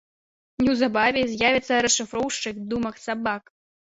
[0.61, 3.43] Неўзабаве з'явіцца расшыфроўшчык думак сабак.